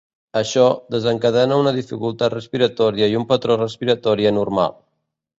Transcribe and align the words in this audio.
Això, 0.39 0.61
desencadena 0.93 1.59
una 1.63 1.73
dificultat 1.75 2.35
respiratòria 2.35 3.09
i 3.11 3.19
un 3.19 3.27
patró 3.33 3.57
respiratori 3.61 4.27
anormal. 4.31 4.75